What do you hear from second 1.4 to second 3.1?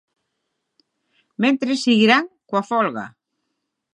Mentres seguirán coa folga.